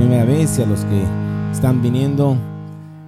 [0.00, 1.02] primera vez y a los que
[1.52, 2.34] están viniendo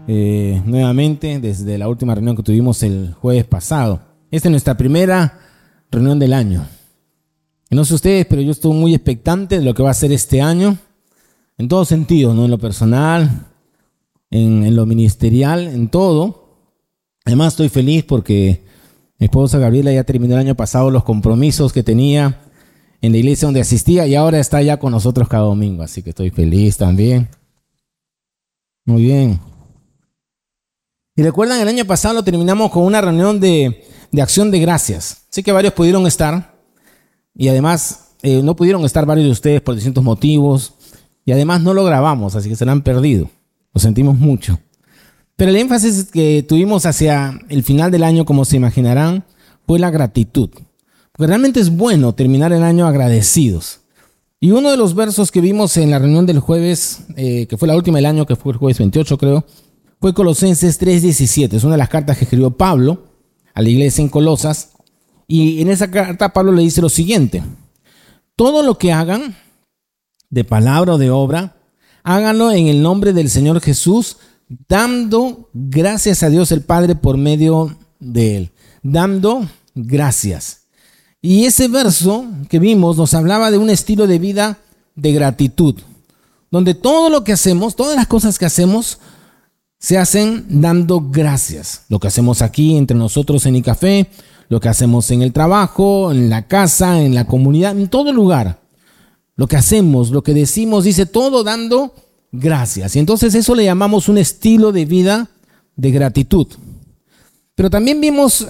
[0.07, 4.03] eh, nuevamente desde la última reunión que tuvimos el jueves pasado.
[4.31, 5.39] Esta es nuestra primera
[5.91, 6.67] reunión del año.
[7.71, 10.43] No sé ustedes, pero yo estoy muy expectante de lo que va a ser este
[10.43, 10.77] año,
[11.57, 12.45] en todo sentido, ¿no?
[12.45, 13.47] En lo personal,
[14.31, 16.59] en, en lo ministerial, en todo.
[17.25, 18.65] Además estoy feliz porque
[19.19, 22.42] mi esposa Gabriela ya terminó el año pasado los compromisos que tenía
[23.03, 26.11] en la iglesia donde asistía y ahora está ya con nosotros cada domingo, así que
[26.11, 27.29] estoy feliz también.
[28.85, 29.41] Muy bien.
[31.17, 33.85] Y recuerdan, el año pasado lo terminamos con una reunión de,
[34.19, 35.27] acción de gracias.
[35.29, 36.55] Sé que varios pudieron estar
[37.35, 40.75] y además eh, no pudieron estar varios de ustedes por distintos motivos
[41.25, 43.29] y además no lo grabamos, así que se lo han perdido.
[43.75, 44.61] Lo sentimos mucho.
[45.35, 49.25] Pero el énfasis que tuvimos hacia el final del año, como se imaginarán,
[49.67, 50.51] fue la gratitud.
[51.19, 53.81] Realmente es bueno terminar el año agradecidos.
[54.41, 57.69] Y uno de los versos que vimos en la reunión del jueves, eh, que fue
[57.69, 59.45] la última del año, que fue el jueves 28 creo,
[60.01, 61.57] fue Colosenses 3:17.
[61.57, 63.05] Es una de las cartas que escribió Pablo
[63.55, 64.71] a la iglesia en Colosas.
[65.29, 67.43] Y en esa carta Pablo le dice lo siguiente.
[68.35, 69.37] Todo lo que hagan,
[70.29, 71.57] de palabra o de obra,
[72.03, 74.17] háganlo en el nombre del Señor Jesús,
[74.67, 78.53] dando gracias a Dios el Padre por medio de él.
[78.83, 80.62] Dando gracias.
[81.23, 84.59] Y ese verso que vimos nos hablaba de un estilo de vida
[84.97, 85.77] de gratitud,
[86.51, 88.99] donde todo lo que hacemos, todas las cosas que hacemos,
[89.79, 91.85] se hacen dando gracias.
[91.89, 94.09] Lo que hacemos aquí entre nosotros en café,
[94.49, 98.61] lo que hacemos en el trabajo, en la casa, en la comunidad, en todo lugar.
[99.37, 101.95] Lo que hacemos, lo que decimos, dice todo dando
[102.33, 102.97] gracias.
[102.97, 105.31] Y entonces eso le llamamos un estilo de vida
[105.77, 106.49] de gratitud.
[107.55, 108.47] Pero también vimos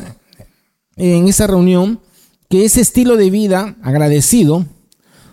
[0.97, 2.01] en esa reunión
[2.53, 4.67] que ese estilo de vida agradecido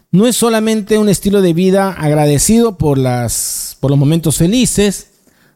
[0.10, 5.08] no es solamente un estilo de vida agradecido por, las, por los momentos felices,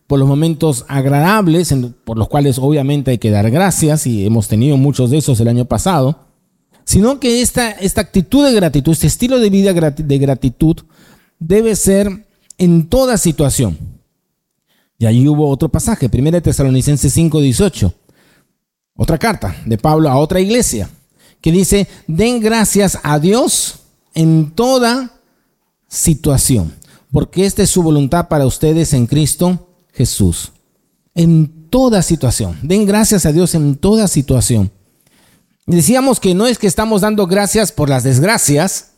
[0.06, 1.74] por los momentos agradables,
[2.04, 5.48] por los cuales obviamente hay que dar gracias y hemos tenido muchos de esos el
[5.48, 6.20] año pasado,
[6.84, 10.76] sino que esta, esta actitud de gratitud, este estilo de vida de gratitud
[11.40, 13.78] debe ser en toda situación.
[14.98, 17.94] Y ahí hubo otro pasaje, 1 Tesalonicenses 5:18,
[18.98, 20.90] otra carta de Pablo a otra iglesia
[21.44, 23.80] que dice, den gracias a Dios
[24.14, 25.20] en toda
[25.90, 26.74] situación,
[27.12, 30.54] porque esta es su voluntad para ustedes en Cristo Jesús.
[31.14, 34.72] En toda situación, den gracias a Dios en toda situación.
[35.66, 38.92] Decíamos que no es que estamos dando gracias por las desgracias,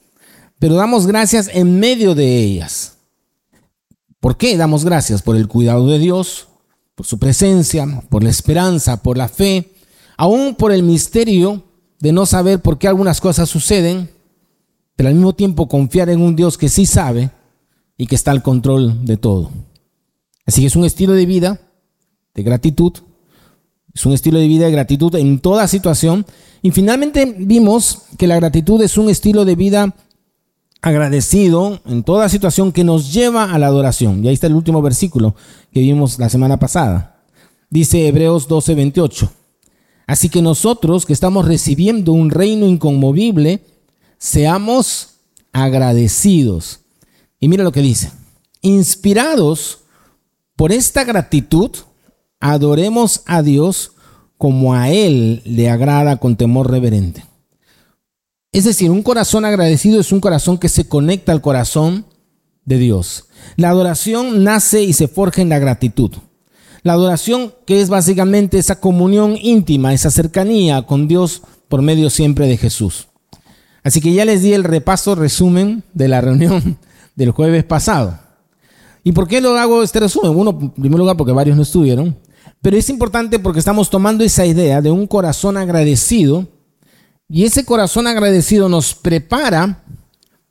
[0.59, 2.97] pero damos gracias en medio de ellas.
[4.19, 5.23] ¿Por qué damos gracias?
[5.23, 6.47] Por el cuidado de Dios,
[6.93, 9.73] por su presencia, por la esperanza, por la fe,
[10.15, 11.63] aún por el misterio
[11.99, 14.09] de no saber por qué algunas cosas suceden,
[14.95, 17.31] pero al mismo tiempo confiar en un Dios que sí sabe
[17.97, 19.51] y que está al control de todo.
[20.45, 21.59] Así que es un estilo de vida
[22.33, 22.93] de gratitud,
[23.93, 26.25] es un estilo de vida de gratitud en toda situación.
[26.61, 29.95] Y finalmente vimos que la gratitud es un estilo de vida
[30.81, 34.23] agradecido en toda situación que nos lleva a la adoración.
[34.23, 35.35] Y ahí está el último versículo
[35.71, 37.23] que vimos la semana pasada.
[37.69, 39.29] Dice Hebreos 12:28.
[40.07, 43.61] Así que nosotros que estamos recibiendo un reino inconmovible,
[44.17, 45.15] seamos
[45.51, 46.81] agradecidos.
[47.39, 48.11] Y mira lo que dice.
[48.61, 49.79] Inspirados
[50.55, 51.71] por esta gratitud,
[52.39, 53.91] adoremos a Dios
[54.37, 57.25] como a Él le agrada con temor reverente.
[58.51, 62.05] Es decir, un corazón agradecido es un corazón que se conecta al corazón
[62.63, 63.25] de Dios.
[63.57, 66.11] La adoración nace y se forja en la gratitud.
[66.85, 72.45] La adoración que es básicamente esa comunión íntima, esa cercanía con Dios por medio siempre
[72.45, 73.07] de Jesús.
[73.83, 76.77] Así que ya les di el repaso, resumen de la reunión
[77.15, 78.19] del jueves pasado.
[79.03, 80.37] ¿Y por qué lo hago este resumen?
[80.37, 82.15] Uno, en primer lugar, porque varios no estuvieron,
[82.61, 86.47] pero es importante porque estamos tomando esa idea de un corazón agradecido
[87.27, 89.83] y ese corazón agradecido nos prepara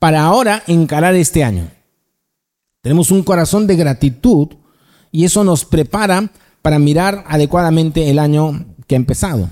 [0.01, 1.71] para ahora encarar este año.
[2.81, 4.49] Tenemos un corazón de gratitud
[5.15, 6.29] y eso nos prepara
[6.61, 9.49] para mirar adecuadamente el año que ha empezado.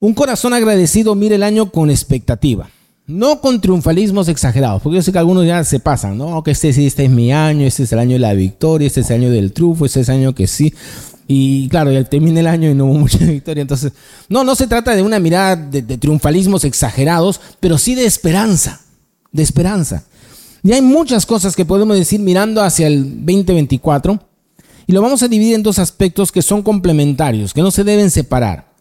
[0.00, 2.70] Un corazón agradecido mira el año con expectativa,
[3.06, 6.42] no con triunfalismos exagerados, porque yo sé que algunos ya se pasan, ¿no?
[6.42, 9.10] Que este, este es mi año, este es el año de la victoria, este es
[9.10, 10.72] el año del triunfo, este es el año que sí.
[11.26, 13.60] Y claro, ya termina el año y no hubo mucha victoria.
[13.60, 13.92] Entonces,
[14.30, 18.80] no, no se trata de una mirada de, de triunfalismos exagerados, pero sí de esperanza,
[19.32, 20.04] de esperanza.
[20.62, 24.20] Y hay muchas cosas que podemos decir mirando hacia el 2024
[24.86, 28.10] y lo vamos a dividir en dos aspectos que son complementarios, que no se deben
[28.10, 28.72] separar.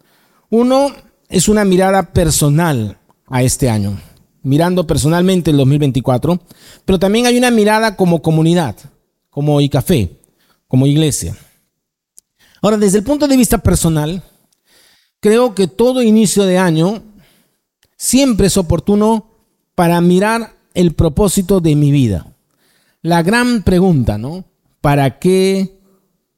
[0.49, 0.91] Uno
[1.27, 2.97] es una mirada personal
[3.27, 3.99] a este año.
[4.43, 6.39] mirando personalmente el 2024,
[6.85, 8.77] pero también hay una mirada como comunidad,
[9.29, 10.21] como café,
[10.69, 11.35] como iglesia.
[12.61, 14.23] Ahora, desde el punto de vista personal,
[15.19, 17.03] creo que todo inicio de año
[17.97, 19.31] siempre es oportuno
[19.75, 22.27] para mirar el propósito de mi vida.
[23.01, 24.45] La gran pregunta, ¿no?
[24.79, 25.79] ¿Para qué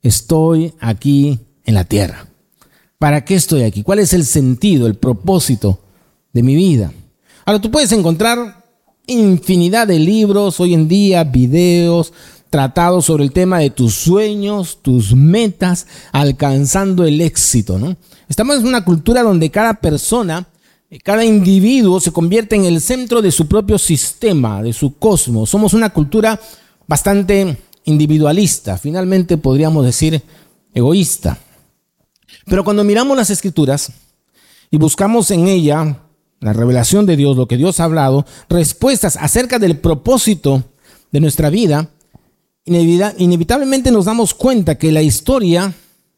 [0.02, 2.26] estoy aquí en la tierra?
[2.98, 3.84] ¿Para qué estoy aquí?
[3.84, 5.82] ¿Cuál es el sentido, el propósito
[6.32, 6.94] de mi vida?
[7.44, 8.64] Ahora, tú puedes encontrar
[9.08, 12.14] infinidad de libros hoy en día, videos,
[12.50, 17.98] tratados sobre el tema de tus sueños, tus metas, alcanzando el éxito, ¿no?
[18.30, 20.48] Estamos en una cultura donde cada persona,
[20.98, 25.50] cada individuo se convierte en el centro de su propio sistema, de su cosmos.
[25.50, 26.40] Somos una cultura
[26.88, 30.22] bastante individualista, finalmente podríamos decir
[30.74, 31.38] egoísta.
[32.46, 33.92] Pero cuando miramos las escrituras
[34.72, 36.00] y buscamos en ella
[36.40, 40.64] la revelación de Dios, lo que Dios ha hablado, respuestas acerca del propósito
[41.12, 41.90] de nuestra vida,
[42.66, 45.74] inevitablemente nos damos cuenta que la historia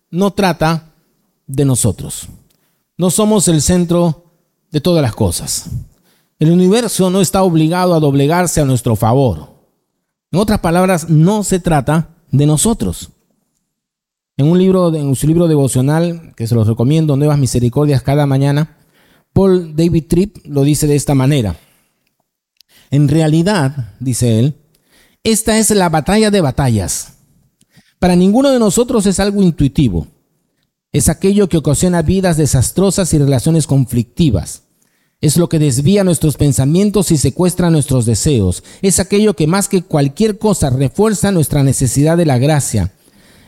[0.10, 0.94] no trata
[1.48, 2.28] de nosotros.
[2.98, 4.21] No somos el centro
[4.72, 5.70] de todas las cosas.
[6.40, 9.52] El universo no está obligado a doblegarse a nuestro favor.
[10.32, 13.12] En otras palabras, no se trata de nosotros.
[14.38, 18.78] En un libro, en su libro devocional, que se los recomiendo, Nuevas Misericordias cada mañana,
[19.34, 21.56] Paul David Tripp lo dice de esta manera.
[22.90, 24.56] En realidad, dice él,
[25.24, 27.18] esta es la batalla de batallas.
[28.00, 30.08] Para ninguno de nosotros es algo intuitivo.
[30.94, 34.64] Es aquello que ocasiona vidas desastrosas y relaciones conflictivas.
[35.22, 38.64] Es lo que desvía nuestros pensamientos y secuestra nuestros deseos.
[38.82, 42.92] Es aquello que más que cualquier cosa refuerza nuestra necesidad de la gracia.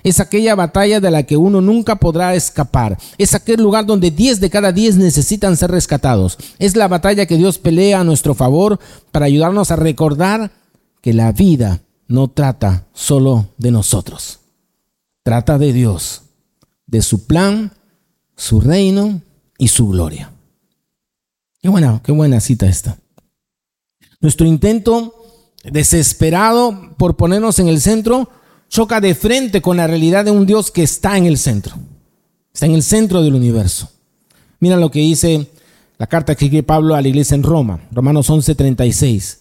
[0.03, 2.97] Es aquella batalla de la que uno nunca podrá escapar.
[3.17, 6.37] Es aquel lugar donde 10 de cada 10 necesitan ser rescatados.
[6.59, 8.79] Es la batalla que Dios pelea a nuestro favor
[9.11, 10.51] para ayudarnos a recordar
[11.01, 14.39] que la vida no trata solo de nosotros,
[15.23, 16.21] trata de Dios,
[16.85, 17.73] de su plan,
[18.35, 19.21] su reino
[19.57, 20.31] y su gloria.
[21.61, 22.97] Qué buena, qué buena cita esta.
[24.19, 25.15] Nuestro intento
[25.63, 28.29] desesperado por ponernos en el centro
[28.69, 31.75] choca de frente con la realidad de un Dios que está en el centro,
[32.53, 33.89] está en el centro del universo.
[34.59, 35.47] Mira lo que dice
[35.97, 39.39] la carta que escribe Pablo a la iglesia en Roma, Romanos 11:36.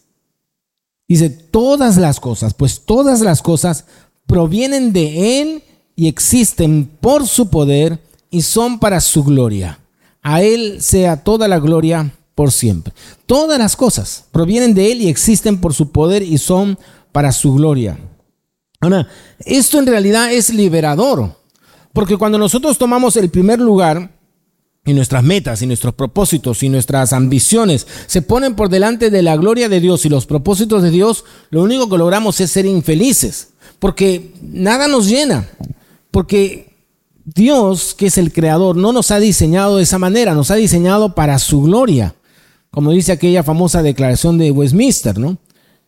[1.08, 3.84] Dice, todas las cosas, pues todas las cosas
[4.26, 5.64] provienen de Él
[5.96, 7.98] y existen por su poder
[8.30, 9.78] y son para su gloria.
[10.22, 12.92] A Él sea toda la gloria por siempre.
[13.26, 16.78] Todas las cosas provienen de Él y existen por su poder y son
[17.12, 17.98] para su gloria.
[18.80, 19.08] Ahora,
[19.44, 21.36] esto en realidad es liberador,
[21.92, 24.10] porque cuando nosotros tomamos el primer lugar,
[24.84, 29.36] y nuestras metas y nuestros propósitos y nuestras ambiciones se ponen por delante de la
[29.36, 33.50] gloria de Dios y los propósitos de Dios, lo único que logramos es ser infelices,
[33.78, 35.48] porque nada nos llena,
[36.12, 36.76] porque
[37.24, 41.16] Dios, que es el creador, no nos ha diseñado de esa manera, nos ha diseñado
[41.16, 42.14] para su gloria,
[42.70, 45.38] como dice aquella famosa declaración de Westminster, ¿no?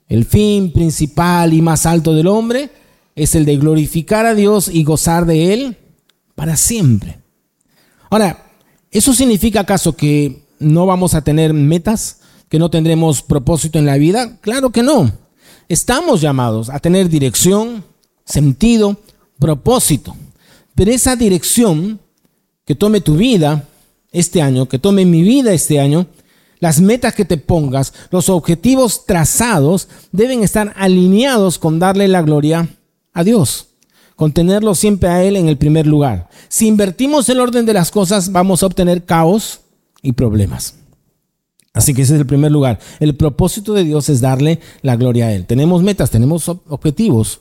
[0.09, 2.71] El fin principal y más alto del hombre
[3.15, 5.77] es el de glorificar a Dios y gozar de Él
[6.35, 7.21] para siempre.
[8.11, 8.45] Ahora,
[8.95, 12.21] ¿Eso significa acaso que no vamos a tener metas?
[12.49, 14.39] ¿Que no tendremos propósito en la vida?
[14.41, 15.11] Claro que no.
[15.69, 17.85] Estamos llamados a tener dirección,
[18.25, 18.97] sentido,
[19.45, 20.17] propósito.
[20.75, 22.01] Pero esa dirección
[22.65, 23.69] que tome tu vida
[24.11, 26.07] este año, que tome mi vida este año,
[26.61, 32.71] las metas que te pongas, los objetivos trazados deben estar alineados con darle la gloria
[33.13, 33.69] a Dios
[34.17, 36.29] con tenerlo siempre a Él en el primer lugar.
[36.49, 39.63] Si invertimos el orden de las cosas, vamos a obtener caos
[40.03, 40.77] y problemas.
[41.73, 42.79] Así que ese es el primer lugar.
[43.01, 45.47] El propósito de Dios es darle la gloria a Él.
[45.47, 47.41] Tenemos metas, tenemos objetivos,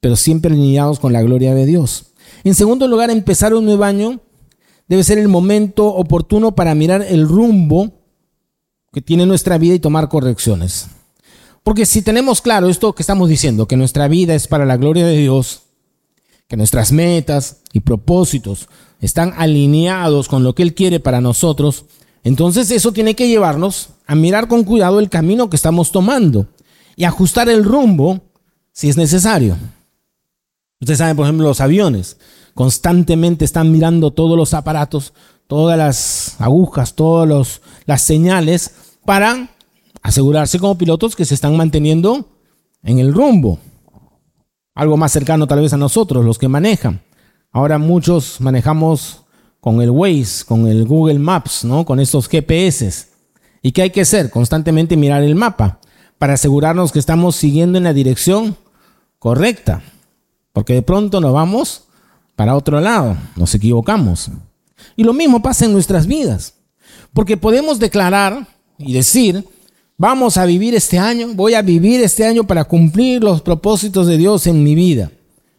[0.00, 2.12] pero siempre alineados con la gloria de Dios.
[2.44, 4.20] En segundo lugar, empezar un nuevo año
[4.88, 7.92] debe ser el momento oportuno para mirar el rumbo
[8.92, 10.88] que tiene nuestra vida y tomar correcciones.
[11.62, 15.06] Porque si tenemos claro esto que estamos diciendo, que nuestra vida es para la gloria
[15.06, 15.62] de Dios,
[16.48, 18.68] que nuestras metas y propósitos
[19.00, 21.84] están alineados con lo que Él quiere para nosotros,
[22.24, 26.46] entonces eso tiene que llevarnos a mirar con cuidado el camino que estamos tomando
[26.96, 28.22] y ajustar el rumbo
[28.72, 29.56] si es necesario.
[30.80, 32.18] Ustedes saben, por ejemplo, los aviones
[32.54, 35.12] constantemente están mirando todos los aparatos,
[35.46, 38.72] todas las agujas, todas las señales
[39.04, 39.50] para
[40.02, 42.28] asegurarse como pilotos que se están manteniendo
[42.82, 43.58] en el rumbo
[44.78, 47.02] algo más cercano tal vez a nosotros, los que manejan.
[47.50, 49.24] Ahora muchos manejamos
[49.58, 51.84] con el Waze, con el Google Maps, ¿no?
[51.84, 53.08] Con estos GPS.
[53.60, 54.30] ¿Y qué hay que hacer?
[54.30, 55.80] Constantemente mirar el mapa
[56.16, 58.56] para asegurarnos que estamos siguiendo en la dirección
[59.18, 59.82] correcta.
[60.58, 61.84] Porque de pronto nos vamos
[62.34, 64.28] para otro lado, nos equivocamos.
[64.96, 66.54] Y lo mismo pasa en nuestras vidas.
[67.12, 68.44] Porque podemos declarar
[68.76, 69.46] y decir,
[69.96, 74.16] vamos a vivir este año, voy a vivir este año para cumplir los propósitos de
[74.16, 75.12] Dios en mi vida,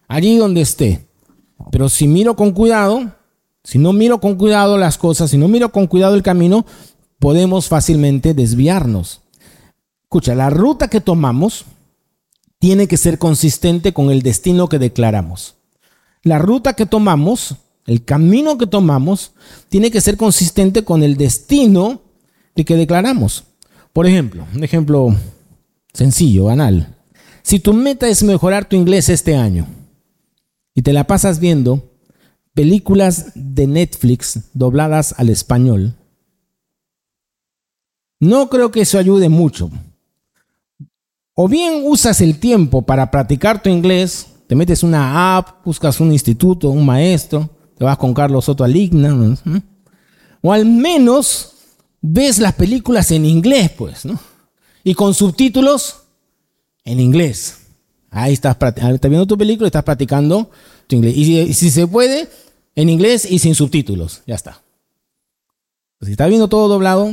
[0.09, 1.07] allí donde esté.
[1.71, 3.09] Pero si miro con cuidado,
[3.63, 6.65] si no miro con cuidado las cosas, si no miro con cuidado el camino,
[7.19, 9.21] podemos fácilmente desviarnos.
[10.03, 11.63] Escucha, la ruta que tomamos
[12.59, 15.55] tiene que ser consistente con el destino que declaramos.
[16.23, 19.31] La ruta que tomamos, el camino que tomamos,
[19.69, 22.01] tiene que ser consistente con el destino
[22.55, 23.45] de que declaramos.
[23.93, 25.15] Por ejemplo, un ejemplo
[25.93, 26.97] sencillo, banal.
[27.41, 29.65] Si tu meta es mejorar tu inglés este año
[30.75, 31.93] y te la pasas viendo
[32.53, 35.95] películas de Netflix dobladas al español,
[38.19, 39.71] no creo que eso ayude mucho.
[41.41, 46.11] O bien usas el tiempo para practicar tu inglés, te metes una app, buscas un
[46.11, 49.37] instituto, un maestro, te vas con Carlos Soto Aligna,
[50.41, 51.53] o al menos
[52.01, 54.19] ves las películas en inglés, pues, ¿no?
[54.83, 56.01] Y con subtítulos
[56.83, 57.59] en inglés.
[58.09, 60.51] Ahí estás, estás viendo tu película y estás practicando
[60.87, 61.15] tu inglés.
[61.15, 62.27] Y si, se puede,
[62.75, 64.23] en inglés y sin subtítulos.
[64.27, 64.61] Ya está.
[66.01, 67.09] Si estás viendo todo doblado,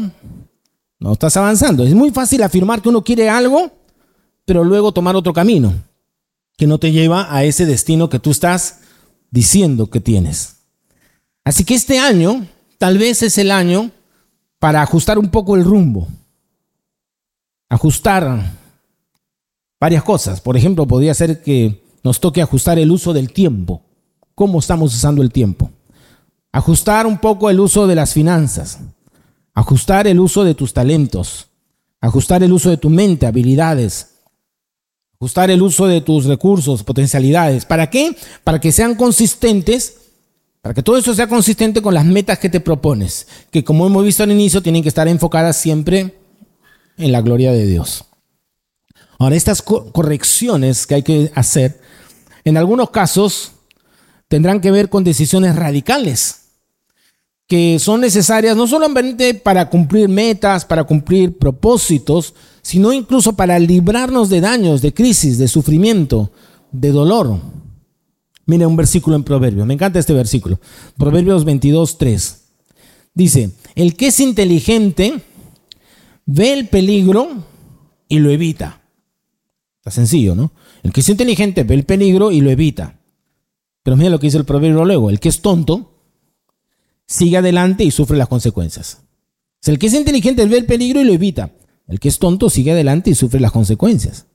[0.98, 1.84] no estás avanzando.
[1.84, 3.85] Es muy fácil afirmar que uno quiere algo,
[4.46, 5.74] pero luego tomar otro camino
[6.56, 8.80] que no te lleva a ese destino que tú estás
[9.30, 10.56] diciendo que tienes.
[11.44, 12.46] Así que este año
[12.78, 13.90] tal vez es el año
[14.58, 16.08] para ajustar un poco el rumbo.
[17.68, 18.52] Ajustar
[19.78, 20.40] varias cosas.
[20.40, 23.82] Por ejemplo, podría ser que nos toque ajustar el uso del tiempo.
[24.34, 25.70] ¿Cómo estamos usando el tiempo?
[26.52, 28.78] Ajustar un poco el uso de las finanzas.
[29.52, 31.48] Ajustar el uso de tus talentos.
[32.00, 34.15] Ajustar el uso de tu mente, habilidades.
[35.18, 37.64] Ajustar el uso de tus recursos, potencialidades.
[37.64, 38.16] ¿Para qué?
[38.44, 39.94] Para que sean consistentes
[40.66, 44.04] para que todo eso sea consistente con las metas que te propones, que como hemos
[44.04, 46.18] visto al inicio, tienen que estar enfocadas siempre
[46.98, 48.06] en la gloria de Dios.
[49.16, 51.80] Ahora, estas correcciones que hay que hacer,
[52.44, 53.52] en algunos casos,
[54.26, 56.45] tendrán que ver con decisiones radicales,
[57.46, 64.28] que son necesarias no solamente para cumplir metas, para cumplir propósitos, sino incluso para librarnos
[64.28, 66.32] de daños, de crisis, de sufrimiento,
[66.72, 67.38] de dolor.
[68.46, 69.66] Mira un versículo en Proverbios.
[69.66, 70.60] Me encanta este versículo.
[70.96, 72.42] Proverbios 22, 3.
[73.14, 75.20] Dice, el que es inteligente
[76.26, 77.28] ve el peligro
[78.08, 78.82] y lo evita.
[79.78, 80.52] Está sencillo, ¿no?
[80.82, 82.98] El que es inteligente ve el peligro y lo evita.
[83.84, 85.10] Pero mira lo que dice el proverbio luego.
[85.10, 85.95] El que es tonto
[87.06, 88.98] sigue adelante y sufre las consecuencias.
[89.64, 91.52] el que es inteligente ve el peligro y lo evita.
[91.88, 94.26] El que es tonto sigue adelante y sufre las consecuencias.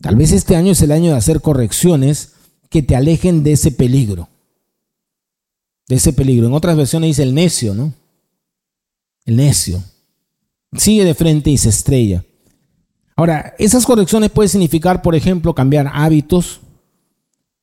[0.00, 2.32] Tal vez este año es el año de hacer correcciones
[2.68, 4.28] que te alejen de ese peligro.
[5.88, 6.46] De ese peligro.
[6.46, 7.94] En otras versiones dice el necio, ¿no?
[9.24, 9.82] El necio.
[10.72, 12.24] Sigue de frente y se estrella.
[13.14, 16.60] Ahora, esas correcciones pueden significar, por ejemplo, cambiar hábitos.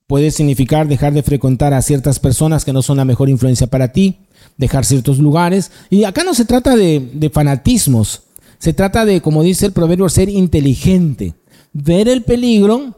[0.07, 3.93] Puede significar dejar de frecuentar a ciertas personas que no son la mejor influencia para
[3.93, 4.19] ti,
[4.57, 5.71] dejar ciertos lugares.
[5.89, 8.23] Y acá no se trata de, fanatismos,
[8.59, 11.35] se trata de, como dice el proverbio, ser inteligente,
[11.71, 12.97] ver el peligro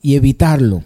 [0.00, 0.82] y evitarlo.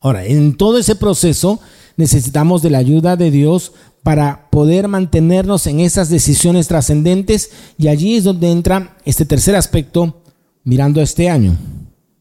[0.00, 1.60] Ahora, en todo ese proceso
[1.96, 8.16] necesitamos de la ayuda de Dios para poder mantenernos en esas decisiones trascendentes y allí
[8.16, 10.22] es donde entra este tercer aspecto
[10.64, 11.56] mirando este año.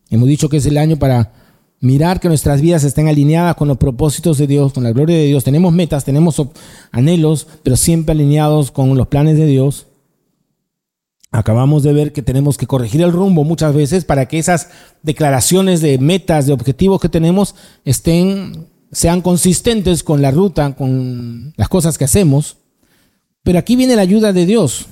[0.09, 1.40] Hemos dicho que es el año para
[1.81, 5.25] mirar que nuestras vidas estén alineadas con los propósitos de Dios, con la gloria de
[5.25, 5.43] Dios.
[5.43, 6.41] Tenemos metas, tenemos
[6.91, 9.87] anhelos, pero siempre alineados con los planes de Dios.
[11.31, 14.69] Acabamos de ver que tenemos que corregir el rumbo muchas veces para que esas
[15.01, 21.69] declaraciones de metas, de objetivos que tenemos estén, sean consistentes con la ruta, con las
[21.69, 22.57] cosas que hacemos.
[23.43, 24.85] Pero aquí viene la ayuda de Dios.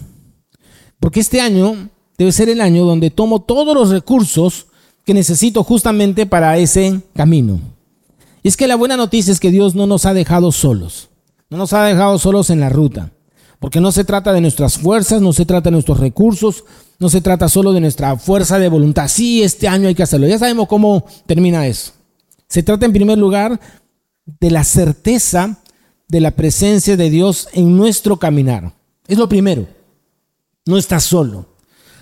[1.00, 4.69] Porque este año debe ser el año donde tomo todos los recursos
[5.06, 7.60] que necesito justamente para ese camino.
[8.44, 11.10] Y es que la buena noticia es que Dios no nos ha dejado solos.
[11.50, 13.12] No nos ha dejado solos en la ruta.
[13.60, 16.64] Porque no se trata de nuestras fuerzas, no se trata de nuestros recursos,
[17.00, 19.08] no se trata solo de nuestra fuerza de voluntad.
[19.10, 20.28] Sí, este año hay que hacerlo.
[20.28, 21.92] Ya sabemos cómo termina eso.
[22.48, 23.60] Se trata en primer lugar
[24.40, 25.60] de la certeza
[26.08, 28.74] de la presencia de Dios en nuestro caminar.
[29.08, 29.68] Es lo primero.
[30.66, 31.46] No estás solo.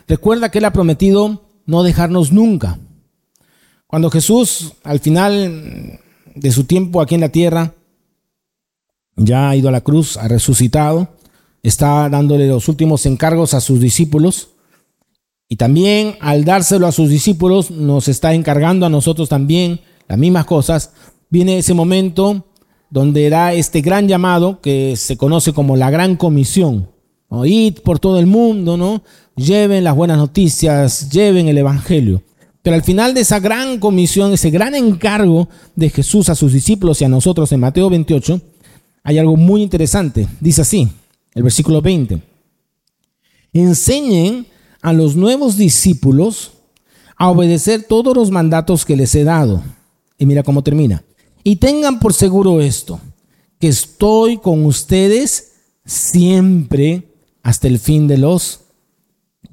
[0.07, 2.79] Recuerda que Él ha prometido no dejarnos nunca.
[3.87, 5.99] Cuando Jesús, al final
[6.35, 7.73] de su tiempo aquí en la tierra,
[9.15, 11.07] ya ha ido a la cruz, ha resucitado,
[11.63, 14.49] está dándole los últimos encargos a sus discípulos.
[15.47, 19.79] Y también al dárselo a sus discípulos, nos está encargando a nosotros también
[20.09, 20.91] las mismas cosas.
[21.29, 22.45] Viene ese momento
[22.89, 26.89] donde da este gran llamado que se conoce como la gran comisión.
[27.29, 29.01] Oíd por todo el mundo, ¿no?
[29.37, 32.21] Lleven las buenas noticias, lleven el evangelio.
[32.67, 35.47] Pero al final de esa gran comisión, ese gran encargo
[35.77, 38.41] de Jesús a sus discípulos y a nosotros en Mateo 28,
[39.03, 40.27] hay algo muy interesante.
[40.41, 40.89] Dice así,
[41.33, 42.21] el versículo 20.
[43.53, 44.47] Enseñen
[44.81, 46.51] a los nuevos discípulos
[47.15, 49.63] a obedecer todos los mandatos que les he dado.
[50.17, 51.05] Y mira cómo termina.
[51.45, 52.99] Y tengan por seguro esto,
[53.61, 55.53] que estoy con ustedes
[55.85, 58.59] siempre hasta el fin de los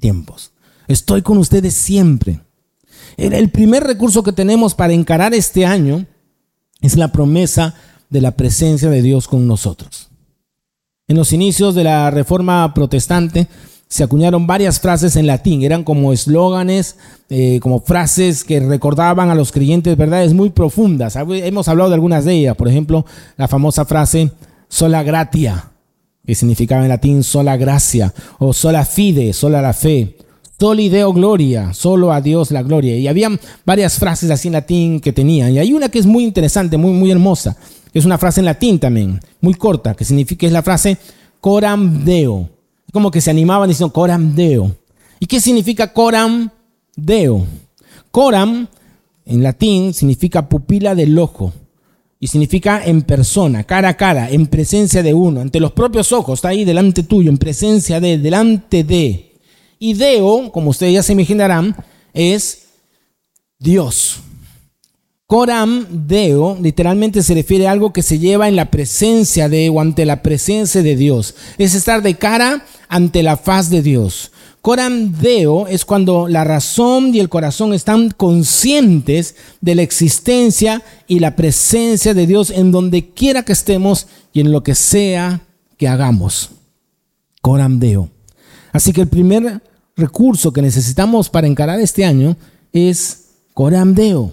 [0.01, 0.51] tiempos.
[0.89, 2.41] Estoy con ustedes siempre.
[3.17, 6.05] El primer recurso que tenemos para encarar este año
[6.81, 7.75] es la promesa
[8.09, 10.09] de la presencia de Dios con nosotros.
[11.07, 13.47] En los inicios de la Reforma Protestante,
[13.87, 16.97] se acuñaron varias frases en latín, eran como eslóganes,
[17.29, 21.15] eh, como frases que recordaban a los creyentes verdades muy profundas.
[21.15, 23.05] Hemos hablado de algunas de ellas, por ejemplo,
[23.37, 24.31] la famosa frase
[24.67, 25.71] sola gratia,
[26.25, 30.17] que significaba en latín sola gracia, o sola fide, sola la fe,
[30.59, 32.97] soli deo gloria, solo a Dios la gloria.
[32.97, 33.29] Y había
[33.65, 35.51] varias frases así en latín que tenían.
[35.53, 37.57] Y hay una que es muy interesante, muy, muy hermosa,
[37.93, 40.97] es una frase en latín también, muy corta, que significa, es la frase
[41.39, 42.49] coram deo
[42.95, 44.73] como que se animaban diciendo coram deo.
[45.19, 46.49] ¿Y qué significa coram
[46.95, 47.45] deo?
[48.09, 48.67] Coram
[49.25, 51.51] en latín significa pupila del ojo
[52.21, 56.39] y significa en persona, cara a cara, en presencia de uno, ante los propios ojos,
[56.39, 59.34] está ahí delante tuyo, en presencia de, delante de.
[59.85, 61.75] Y deo, como ustedes ya se imaginarán,
[62.11, 62.69] es
[63.59, 64.19] Dios.
[65.27, 69.79] Coram Deo literalmente se refiere a algo que se lleva en la presencia de o
[69.79, 71.35] ante la presencia de Dios.
[71.59, 74.31] Es estar de cara ante la faz de Dios.
[74.61, 81.19] Coram Deo es cuando la razón y el corazón están conscientes de la existencia y
[81.19, 85.41] la presencia de Dios en donde quiera que estemos y en lo que sea
[85.77, 86.49] que hagamos.
[87.43, 88.09] Coram Deo.
[88.71, 89.61] Así que el primer
[89.95, 92.35] recurso que necesitamos para encarar este año
[92.73, 94.31] es Coram Deo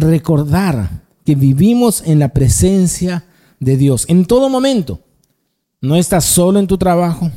[0.00, 3.24] recordar que vivimos en la presencia
[3.60, 5.00] de Dios en todo momento.
[5.80, 7.30] No estás solo en tu trabajo,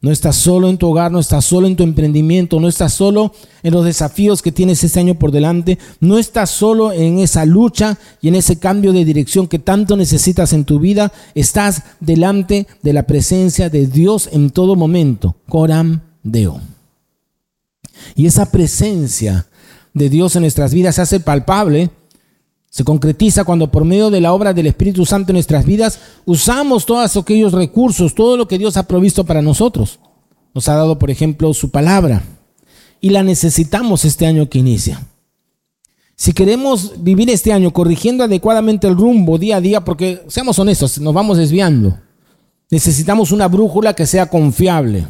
[0.00, 3.32] no estás solo en tu hogar, no estás solo en tu emprendimiento, no estás solo
[3.62, 7.98] en los desafíos que tienes este año por delante, no estás solo en esa lucha
[8.20, 12.92] y en ese cambio de dirección que tanto necesitas en tu vida, estás delante de
[12.92, 15.36] la presencia de Dios en todo momento.
[15.48, 16.73] Coram Deo.
[18.14, 19.46] Y esa presencia
[19.92, 21.90] de Dios en nuestras vidas se hace palpable,
[22.68, 26.86] se concretiza cuando por medio de la obra del Espíritu Santo en nuestras vidas usamos
[26.86, 30.00] todos aquellos recursos, todo lo que Dios ha provisto para nosotros.
[30.54, 32.22] Nos ha dado, por ejemplo, su palabra
[33.00, 35.06] y la necesitamos este año que inicia.
[36.16, 41.00] Si queremos vivir este año corrigiendo adecuadamente el rumbo día a día, porque seamos honestos,
[41.00, 41.98] nos vamos desviando,
[42.70, 45.06] necesitamos una brújula que sea confiable.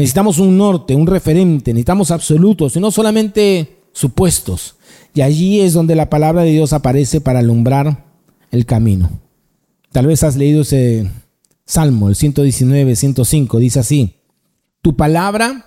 [0.00, 4.76] Necesitamos un norte, un referente, necesitamos absolutos y no solamente supuestos.
[5.12, 8.06] Y allí es donde la palabra de Dios aparece para alumbrar
[8.50, 9.10] el camino.
[9.92, 11.10] Tal vez has leído ese
[11.66, 14.14] Salmo, el 119, 105, dice así,
[14.80, 15.66] tu palabra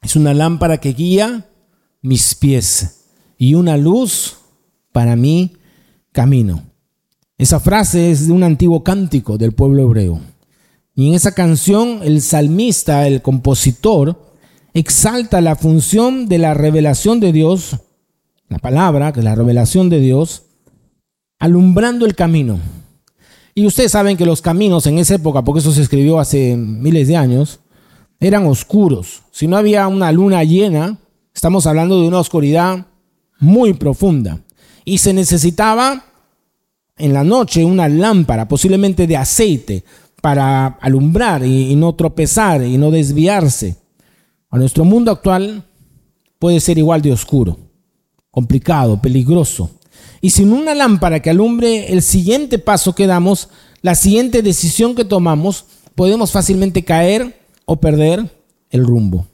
[0.00, 1.50] es una lámpara que guía
[2.00, 3.04] mis pies
[3.36, 4.38] y una luz
[4.92, 5.58] para mi
[6.12, 6.62] camino.
[7.36, 10.22] Esa frase es de un antiguo cántico del pueblo hebreo.
[10.98, 14.34] Y en esa canción el salmista, el compositor,
[14.74, 17.76] exalta la función de la revelación de Dios,
[18.48, 20.42] la palabra, que la revelación de Dios,
[21.38, 22.58] alumbrando el camino.
[23.54, 27.06] Y ustedes saben que los caminos en esa época, porque eso se escribió hace miles
[27.06, 27.60] de años,
[28.18, 29.22] eran oscuros.
[29.30, 30.98] Si no había una luna llena,
[31.32, 32.86] estamos hablando de una oscuridad
[33.38, 34.40] muy profunda.
[34.84, 36.06] Y se necesitaba
[36.96, 39.84] en la noche una lámpara, posiblemente de aceite,
[40.20, 43.76] para alumbrar y, no tropezar y no desviarse.
[44.50, 45.64] A nuestro mundo actual
[46.38, 47.58] puede ser igual de oscuro,
[48.30, 49.70] complicado, peligroso.
[50.20, 53.48] Y sin una lámpara que alumbre el siguiente paso que damos,
[53.82, 58.30] la siguiente decisión que tomamos, podemos fácilmente caer o perder
[58.70, 59.26] el rumbo.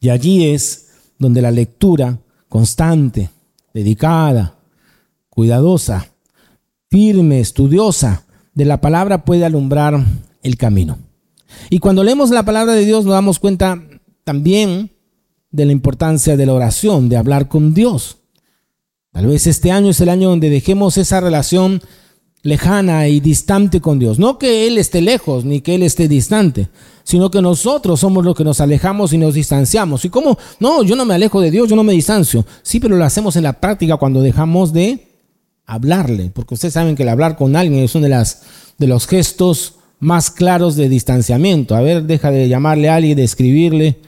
[0.00, 3.30] Y allí es donde la lectura constante,
[3.72, 4.56] dedicada,
[5.30, 6.08] cuidadosa,
[6.90, 10.04] firme, estudiosa de la palabra puede alumbrar
[10.42, 10.98] el camino.
[11.70, 13.82] Y cuando leemos la palabra de Dios nos damos cuenta
[14.24, 14.92] también
[15.50, 18.18] de la importancia de la oración, de hablar con Dios.
[19.12, 21.82] Tal vez este año es el año donde dejemos esa relación
[22.42, 24.18] lejana y distante con Dios.
[24.18, 26.68] No que Él esté lejos ni que Él esté distante,
[27.04, 30.04] sino que nosotros somos los que nos alejamos y nos distanciamos.
[30.04, 30.38] ¿Y cómo?
[30.58, 32.46] No, yo no me alejo de Dios, yo no me distancio.
[32.62, 35.11] Sí, pero lo hacemos en la práctica cuando dejamos de
[35.66, 38.26] hablarle, porque ustedes saben que el hablar con alguien es uno de,
[38.78, 41.74] de los gestos más claros de distanciamiento.
[41.74, 44.00] A ver, deja de llamarle a alguien, de escribirle.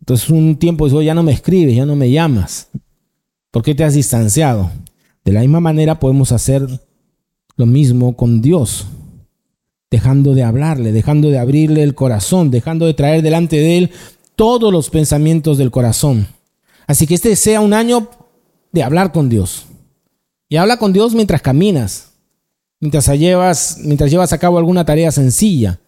[0.00, 2.68] Entonces un tiempo digo, ya no me escribes, ya no me llamas.
[3.50, 4.70] ¿Por qué te has distanciado?
[5.24, 6.66] De la misma manera podemos hacer
[7.56, 8.86] lo mismo con Dios,
[9.90, 13.90] dejando de hablarle, dejando de abrirle el corazón, dejando de traer delante de Él
[14.36, 16.26] todos los pensamientos del corazón.
[16.86, 18.08] Así que este sea un año
[18.72, 19.66] de hablar con Dios.
[20.50, 22.10] Y habla con Dios mientras caminas,
[22.80, 25.80] mientras llevas, mientras llevas a cabo alguna tarea sencilla.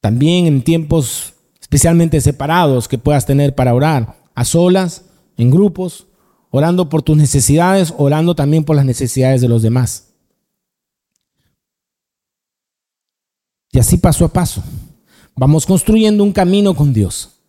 [0.00, 5.02] También en tiempos especialmente separados que puedas tener para orar, a solas,
[5.36, 6.06] en grupos,
[6.50, 10.14] orando por tus necesidades, orando también por las necesidades de los demás.
[13.72, 14.62] Y así paso a paso.
[15.34, 17.40] Vamos construyendo un camino con Dios.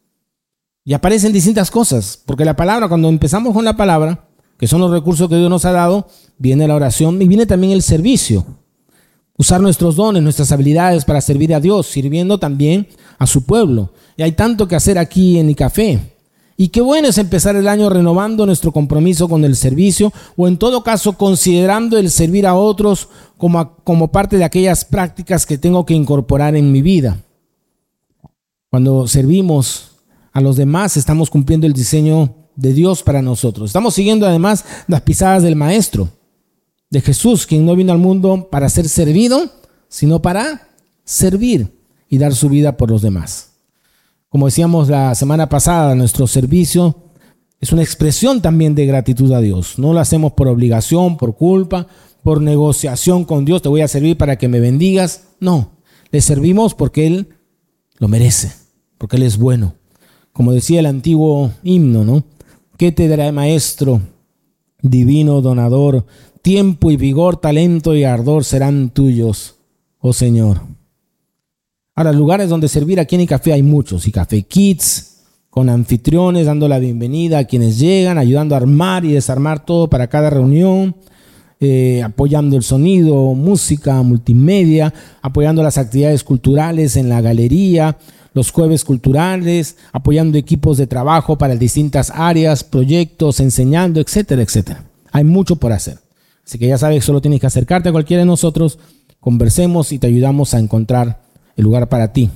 [0.84, 4.90] Y aparecen distintas cosas, porque la palabra, cuando empezamos con la palabra, que son los
[4.90, 8.46] recursos que Dios nos ha dado, viene la oración y viene también el servicio.
[9.38, 12.88] Usar nuestros dones, nuestras habilidades para servir a Dios, sirviendo también
[13.20, 13.92] a su pueblo.
[14.16, 16.00] Y hay tanto que hacer aquí en café
[16.58, 20.58] Y qué bueno es empezar el año renovando nuestro compromiso con el servicio o en
[20.58, 25.86] todo caso considerando el servir a otros como, como parte de aquellas prácticas que tengo
[25.86, 27.18] que incorporar en mi vida.
[28.72, 29.92] Cuando servimos
[30.34, 33.70] a los demás estamos cumpliendo el diseño de Dios para nosotros.
[33.70, 36.10] Estamos siguiendo además las pisadas del Maestro,
[36.90, 39.52] de Jesús, quien no vino al mundo para ser servido,
[39.90, 40.70] sino para
[41.04, 41.72] servir
[42.10, 43.52] y dar su vida por los demás.
[44.30, 46.96] Como decíamos la semana pasada, nuestro servicio
[47.60, 49.80] es una expresión también de gratitud a Dios.
[49.80, 51.88] No lo hacemos por obligación, por culpa,
[52.24, 55.28] por negociación con Dios, te voy a servir para que me bendigas.
[55.40, 55.72] No,
[56.12, 57.30] le servimos porque Él
[58.00, 58.52] lo merece,
[58.98, 59.76] porque Él es bueno.
[60.34, 62.26] Como decía el antiguo himno, ¿no?
[62.78, 64.02] ¿Qué te dará, Maestro,
[64.82, 66.06] divino donador?
[66.42, 69.56] Tiempo y vigor, talento y ardor serán tuyos,
[70.00, 70.62] oh Señor.
[71.96, 76.68] Ahora, lugares donde servir aquí en café hay muchos, y Café Kids, con anfitriones dando
[76.68, 80.96] la bienvenida a quienes llegan, ayudando a armar y desarmar todo para cada reunión,
[81.60, 87.98] eh, apoyando el sonido, música, multimedia, apoyando las actividades culturales en la galería,
[88.34, 94.84] los jueves culturales, apoyando equipos de trabajo para distintas áreas, proyectos, enseñando, etcétera, etcétera.
[95.12, 96.07] Hay mucho por hacer.
[96.48, 98.80] Así que ya sabes, solo tienes que acercarte a cualquiera de nosotros,
[99.20, 101.22] conversemos y te ayudamos a encontrar
[101.58, 102.30] el lugar para ti.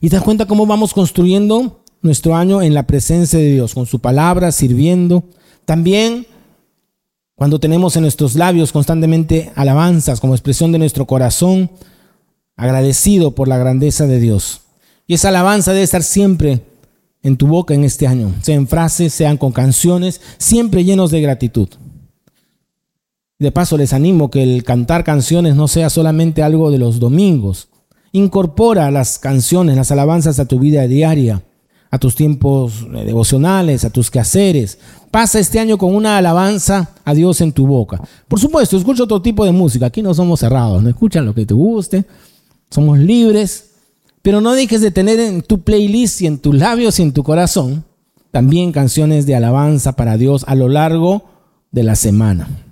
[0.00, 3.84] Y te das cuenta cómo vamos construyendo nuestro año en la presencia de Dios, con
[3.84, 5.24] su palabra, sirviendo.
[5.66, 6.26] También
[7.34, 11.70] cuando tenemos en nuestros labios constantemente alabanzas como expresión de nuestro corazón,
[12.56, 14.62] agradecido por la grandeza de Dios.
[15.06, 16.62] Y esa alabanza debe estar siempre
[17.22, 21.68] en tu boca en este año, sean frases, sean con canciones, siempre llenos de gratitud.
[23.38, 27.68] De paso les animo que el cantar canciones no sea solamente algo de los domingos.
[28.12, 31.42] Incorpora las canciones, las alabanzas a tu vida diaria,
[31.90, 34.78] a tus tiempos eh, devocionales, a tus quehaceres.
[35.10, 38.00] Pasa este año con una alabanza a Dios en tu boca.
[38.26, 39.86] Por supuesto, escucha otro tipo de música.
[39.86, 42.06] Aquí no somos cerrados, no escuchan lo que te guste.
[42.70, 43.72] Somos libres.
[44.22, 47.22] Pero no dejes de tener en tu playlist y en tus labios y en tu
[47.22, 47.84] corazón
[48.30, 51.24] también canciones de alabanza para Dios a lo largo
[51.70, 52.65] de la semana.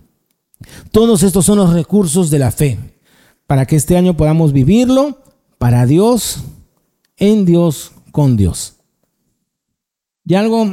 [0.90, 2.78] Todos estos son los recursos de la fe
[3.46, 5.18] para que este año podamos vivirlo
[5.58, 6.44] para Dios,
[7.16, 8.76] en Dios, con Dios.
[10.26, 10.66] Y algo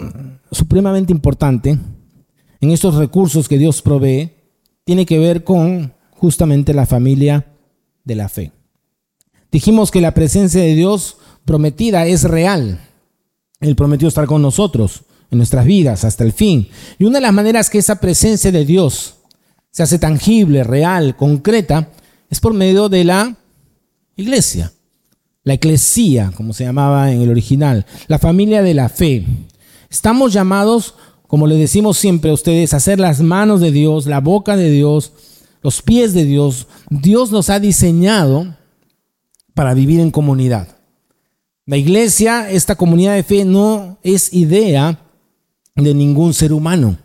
[0.51, 1.77] supremamente importante
[2.61, 4.31] en estos recursos que Dios provee
[4.85, 7.47] tiene que ver con justamente la familia
[8.03, 8.51] de la fe.
[9.51, 12.79] Dijimos que la presencia de Dios prometida es real.
[13.59, 16.69] Él prometió estar con nosotros en nuestras vidas hasta el fin.
[16.97, 19.15] Y una de las maneras que esa presencia de Dios
[19.71, 21.89] se hace tangible, real, concreta,
[22.29, 23.35] es por medio de la
[24.15, 24.71] iglesia.
[25.43, 29.25] La eclesía, como se llamaba en el original, la familia de la fe.
[29.89, 30.95] Estamos llamados,
[31.27, 34.69] como le decimos siempre a ustedes, a ser las manos de Dios, la boca de
[34.69, 35.13] Dios,
[35.63, 36.67] los pies de Dios.
[36.89, 38.55] Dios nos ha diseñado
[39.53, 40.67] para vivir en comunidad.
[41.65, 44.99] La iglesia, esta comunidad de fe, no es idea
[45.75, 46.97] de ningún ser humano.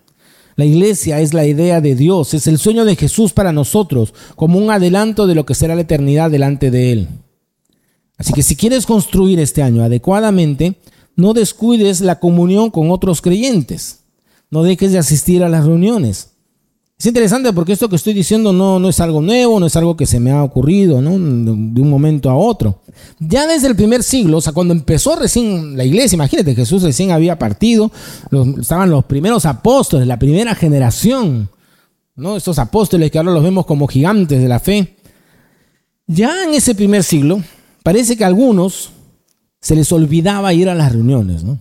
[0.56, 4.58] La iglesia es la idea de Dios, es el sueño de Jesús para nosotros, como
[4.58, 7.08] un adelanto de lo que será la eternidad delante de Él.
[8.16, 10.76] Así que si quieres construir este año adecuadamente,
[11.14, 14.00] no descuides la comunión con otros creyentes.
[14.50, 16.35] No dejes de asistir a las reuniones.
[16.98, 19.98] Es interesante porque esto que estoy diciendo no, no es algo nuevo, no es algo
[19.98, 21.10] que se me ha ocurrido ¿no?
[21.10, 22.80] de un momento a otro.
[23.18, 27.10] Ya desde el primer siglo, o sea, cuando empezó recién la iglesia, imagínate, Jesús recién
[27.10, 27.92] había partido,
[28.58, 31.50] estaban los primeros apóstoles, la primera generación,
[32.14, 32.34] ¿no?
[32.34, 34.96] estos apóstoles que ahora los vemos como gigantes de la fe.
[36.06, 37.42] Ya en ese primer siglo,
[37.82, 38.90] parece que a algunos
[39.60, 41.58] se les olvidaba ir a las reuniones, ¿no?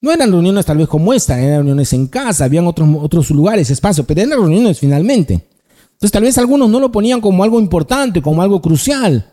[0.00, 3.70] No eran reuniones tal vez como esta, eran reuniones en casa, habían otros, otros lugares,
[3.70, 5.46] espacios, pero eran reuniones finalmente.
[5.98, 9.32] Entonces tal vez algunos no lo ponían como algo importante, como algo crucial.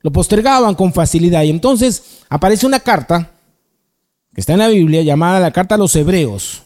[0.00, 1.44] Lo postergaban con facilidad.
[1.44, 3.30] Y entonces aparece una carta
[4.34, 6.62] que está en la Biblia llamada la carta a los hebreos.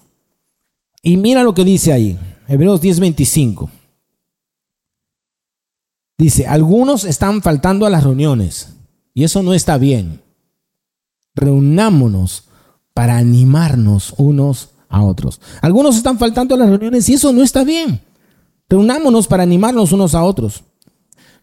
[1.02, 3.68] Y mira lo que dice ahí, Hebreos 10:25.
[6.16, 8.76] Dice, algunos están faltando a las reuniones
[9.12, 10.22] y eso no está bien.
[11.34, 12.44] Reunámonos
[12.94, 15.40] para animarnos unos a otros.
[15.60, 18.00] Algunos están faltando a las reuniones y eso no está bien.
[18.68, 20.64] Reunámonos para animarnos unos a otros.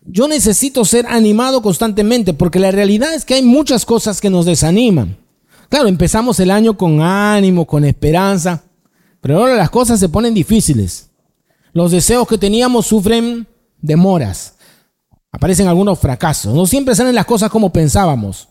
[0.04, 4.46] Yo necesito ser animado constantemente porque la realidad es que hay muchas cosas que nos
[4.46, 5.18] desaniman.
[5.70, 8.64] Claro, empezamos el año con ánimo, con esperanza,
[9.22, 11.10] pero ahora las cosas se ponen difíciles.
[11.74, 13.48] Los deseos que teníamos sufren
[13.80, 14.56] demoras.
[15.32, 16.54] Aparecen algunos fracasos.
[16.54, 18.50] No siempre salen las cosas como pensábamos.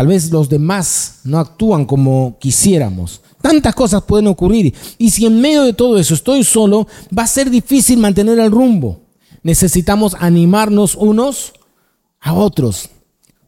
[0.00, 3.20] Tal vez los demás no actúan como quisiéramos.
[3.42, 4.74] Tantas cosas pueden ocurrir.
[4.96, 8.50] Y si en medio de todo eso estoy solo, va a ser difícil mantener el
[8.50, 9.02] rumbo.
[9.42, 11.52] Necesitamos animarnos unos
[12.18, 12.88] a otros.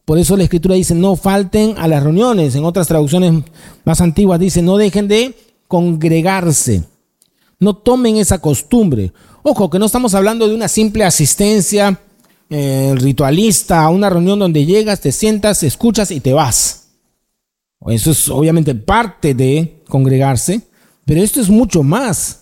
[0.05, 2.55] Por eso la escritura dice, no falten a las reuniones.
[2.55, 3.45] En otras traducciones
[3.87, 5.35] más antiguas dice, no dejen de
[5.69, 6.85] congregarse.
[7.61, 9.15] No tomen esa costumbre.
[9.43, 11.99] Ojo, que no estamos hablando de una simple asistencia
[12.55, 16.89] eh, ritualista a una reunión donde llegas, te sientas, escuchas y te vas.
[17.87, 20.61] Eso es obviamente parte de congregarse,
[21.07, 22.41] pero esto es mucho más.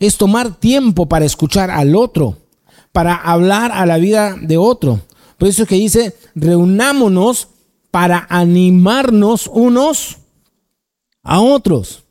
[0.00, 2.38] Es tomar tiempo para escuchar al otro,
[2.90, 5.00] para hablar a la vida de otro.
[5.38, 7.46] Por eso es que dice, reunámonos
[7.92, 10.16] para animarnos unos
[11.22, 12.02] a otros.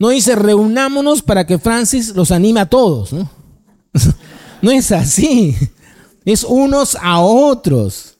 [0.00, 3.12] No dice, reunámonos para que Francis los anime a todos.
[3.12, 3.30] No,
[4.62, 5.54] no es así
[6.32, 8.18] es unos a otros.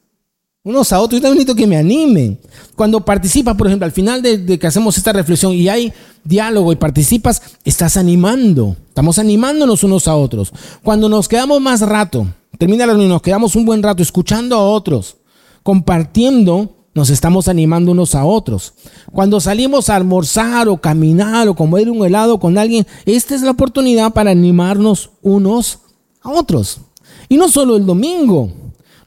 [0.64, 1.20] Unos a otros.
[1.20, 2.40] Yo también necesito que me animen.
[2.74, 5.92] Cuando participas, por ejemplo, al final de, que hacemos esta reflexión y hay
[6.24, 8.76] diálogo y participas, estás animando.
[8.88, 10.52] Estamos animándonos unos a otros.
[10.82, 14.62] Cuando nos quedamos más rato, termina la reunión, nos quedamos un buen rato escuchando a
[14.62, 15.16] otros,
[15.62, 18.72] compartiendo, nos estamos animando unos a otros.
[19.12, 23.50] Cuando salimos a almorzar o caminar o comer un helado con alguien, esta es la
[23.50, 25.80] oportunidad para animarnos unos
[26.22, 26.80] a otros.
[27.28, 28.50] Y no solo el domingo.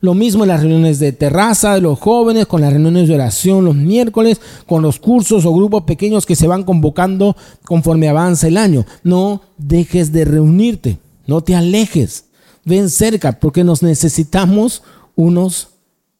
[0.01, 3.65] Lo mismo en las reuniones de terraza de los jóvenes, con las reuniones de oración
[3.65, 8.57] los miércoles, con los cursos o grupos pequeños que se van convocando conforme avanza el
[8.57, 8.83] año.
[9.03, 12.25] No dejes de reunirte, no te alejes,
[12.65, 14.81] ven cerca porque nos necesitamos
[15.15, 15.69] unos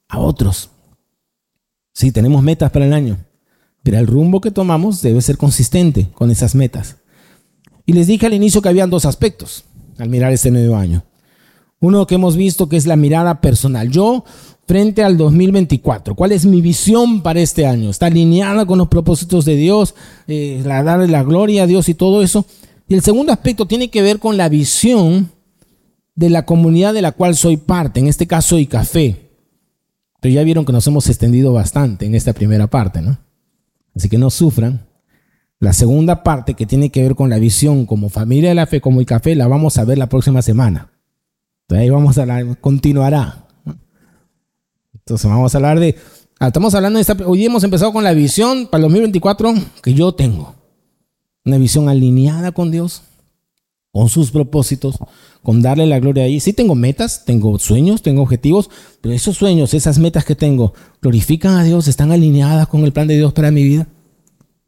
[0.08, 0.70] a otros.
[1.92, 3.18] Sí, tenemos metas para el año,
[3.82, 6.98] pero el rumbo que tomamos debe ser consistente con esas metas.
[7.88, 9.64] Y les dije al inicio que habían dos aspectos
[9.98, 11.04] al mirar este nuevo año.
[11.82, 13.90] Uno que hemos visto que es la mirada personal.
[13.90, 14.24] Yo
[14.68, 16.16] frente al 2024.
[16.16, 17.90] ¿Cuál es mi visión para este año?
[17.90, 19.96] ¿Está alineada con los propósitos de Dios?
[20.28, 22.46] Eh, la darle la gloria a Dios y todo eso.
[22.88, 25.32] Y el segundo aspecto tiene que ver con la visión
[26.14, 29.32] de la comunidad de la cual soy parte, en este caso y café.
[30.20, 33.18] Pero ya vieron que nos hemos extendido bastante en esta primera parte, ¿no?
[33.96, 34.86] Así que no sufran.
[35.60, 38.82] La segunda parte que tiene que ver con la visión como familia de la fe,
[38.82, 40.92] como y café, la vamos a ver la próxima semana
[41.80, 43.48] ahí vamos a hablar, continuará.
[44.94, 45.96] Entonces vamos a hablar de,
[46.40, 49.94] ah, estamos hablando de esta, hoy hemos empezado con la visión para el 2024 que
[49.94, 50.56] yo tengo.
[51.44, 53.02] Una visión alineada con Dios,
[53.92, 54.98] con sus propósitos,
[55.44, 56.40] con darle la gloria ahí.
[56.40, 58.70] Sí tengo metas, tengo sueños, tengo objetivos,
[59.02, 63.08] pero esos sueños, esas metas que tengo, glorifican a Dios, están alineadas con el plan
[63.08, 63.88] de Dios para mi vida.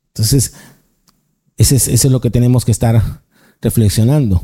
[0.07, 0.53] Entonces,
[1.57, 3.23] ese es, eso es lo que tenemos que estar
[3.61, 4.41] reflexionando.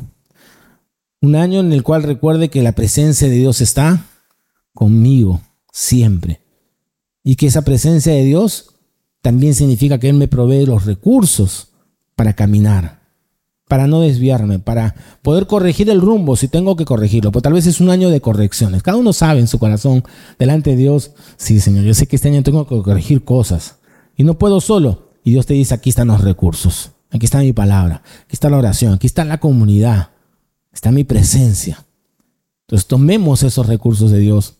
[1.22, 4.06] Un año en el cual recuerde que la presencia de Dios está
[4.72, 6.40] conmigo siempre.
[7.22, 8.74] Y que esa presencia de Dios
[9.20, 11.68] también significa que Él me provee los recursos
[12.16, 13.02] para caminar,
[13.68, 17.32] para no desviarme, para poder corregir el rumbo si tengo que corregirlo.
[17.32, 18.82] Pues tal vez es un año de correcciones.
[18.82, 20.02] Cada uno sabe en su corazón,
[20.38, 23.76] delante de Dios, sí Señor, yo sé que este año tengo que corregir cosas.
[24.16, 25.10] Y no puedo solo.
[25.22, 26.92] Y Dios te dice, aquí están los recursos.
[27.10, 28.02] Aquí está mi palabra.
[28.22, 28.94] Aquí está la oración.
[28.94, 30.10] Aquí está la comunidad
[30.72, 31.84] está mi presencia.
[32.66, 34.58] Entonces tomemos esos recursos de Dios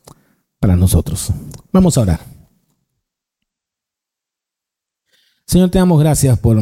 [0.59, 1.31] para nosotros.
[1.73, 2.21] Vamos a orar.
[5.47, 6.61] Señor, te damos gracias por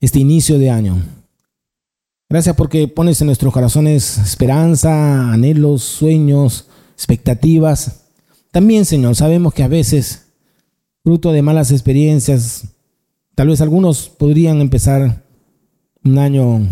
[0.00, 1.02] este inicio de año.
[2.28, 8.06] Gracias porque pones en nuestros corazones esperanza, anhelos, sueños, expectativas.
[8.50, 10.32] También, Señor, sabemos que a veces,
[11.02, 12.68] fruto de malas experiencias,
[13.34, 15.24] tal vez algunos podrían empezar
[16.04, 16.66] un año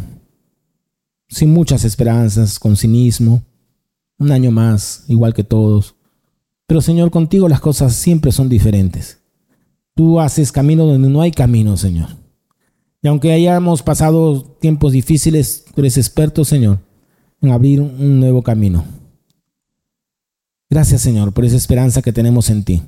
[1.30, 3.42] sin muchas esperanzas, con cinismo,
[4.18, 5.94] un año más, igual que todos.
[6.66, 9.18] Pero Señor, contigo las cosas siempre son diferentes.
[9.94, 12.10] Tú haces camino donde no hay camino, Señor.
[13.02, 16.80] Y aunque hayamos pasado tiempos difíciles, tú eres experto, Señor,
[17.40, 18.84] en abrir un nuevo camino.
[20.68, 22.82] Gracias, Señor, por esa esperanza que tenemos en ti.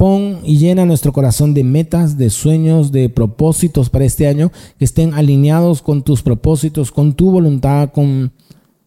[0.00, 4.86] Pon y llena nuestro corazón de metas, de sueños, de propósitos para este año que
[4.86, 8.32] estén alineados con tus propósitos, con tu voluntad, con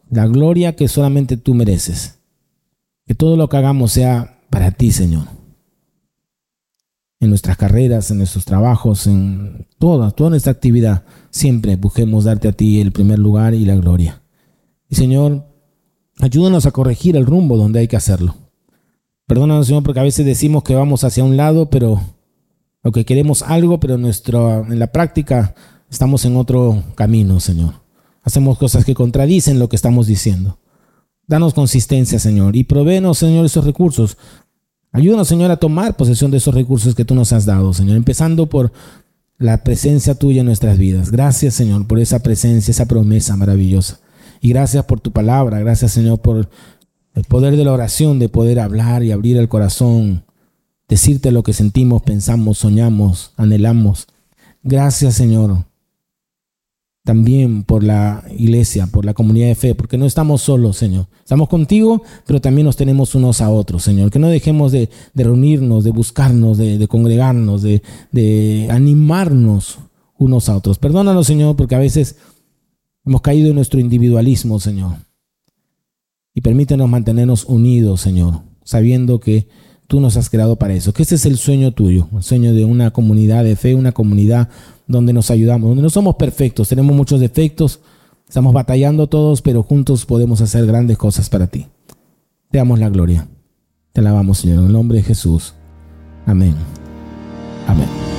[0.10, 2.18] la gloria que solamente tú mereces.
[3.06, 5.28] Que todo lo que hagamos sea para ti, Señor.
[7.20, 12.54] En nuestras carreras, en nuestros trabajos, en toda, toda nuestra actividad, siempre busquemos darte a
[12.54, 14.24] ti el primer lugar y la gloria.
[14.90, 15.46] Y Señor,
[16.18, 18.43] ayúdanos a corregir el rumbo donde hay que hacerlo.
[19.34, 22.00] Perdónanos, Señor, porque a veces decimos que vamos hacia un lado, pero
[22.84, 25.56] lo que queremos algo, pero nuestro, en la práctica
[25.90, 27.74] estamos en otro camino, Señor.
[28.22, 30.60] Hacemos cosas que contradicen lo que estamos diciendo.
[31.26, 34.20] Danos consistencia, Señor, y provéenos, Señor, esos recursos.
[34.92, 38.48] Ayúdanos, Señor, a tomar posesión de esos recursos que tú nos has dado, Señor, empezando
[38.48, 38.72] por
[39.40, 41.10] la presencia tuya en nuestras vidas.
[41.10, 44.00] Gracias, Señor, por esa presencia, esa promesa maravillosa.
[44.42, 45.58] Y gracias por tu palabra.
[45.60, 46.50] Gracias, Señor, por
[47.16, 50.24] el poder de la oración, de poder hablar y abrir el corazón,
[50.88, 54.08] decirte lo que sentimos, pensamos, soñamos, anhelamos.
[54.64, 55.66] Gracias Señor.
[57.04, 61.08] También por la iglesia, por la comunidad de fe, porque no estamos solos, Señor.
[61.20, 64.10] Estamos contigo, pero también nos tenemos unos a otros, Señor.
[64.10, 69.80] Que no dejemos de, reunirnos, de buscarnos, de, congregarnos, de, de animarnos
[70.18, 70.80] unos a otros.
[70.80, 72.16] Perdónanos, Señor, porque a veces
[73.06, 74.96] hemos caído en nuestro individualismo, Señor.
[76.34, 79.48] Y permítenos mantenernos unidos, Señor, sabiendo que
[79.88, 82.66] tú nos has creado para eso, que ese es el sueño tuyo, el sueño de
[82.66, 84.50] una comunidad de fe, una comunidad
[84.88, 87.82] donde nos ayudamos, donde no somos perfectos, tenemos muchos defectos,
[88.28, 91.68] estamos batallando todos, pero juntos podemos hacer grandes cosas para ti.
[92.50, 93.28] Te damos la gloria.
[93.94, 95.54] Te alabamos, Señor, en el nombre de Jesús.
[96.26, 96.56] Amén.
[97.68, 98.13] Amén.